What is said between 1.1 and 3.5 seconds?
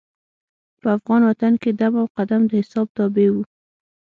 وطن کې دم او قدم د حساب تابع وو.